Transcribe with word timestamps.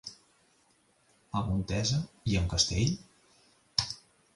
A 1.41 1.45
Montesa 1.51 2.01
hi 2.25 2.35
ha 2.35 2.45
un 2.47 2.51
castell? 2.57 3.01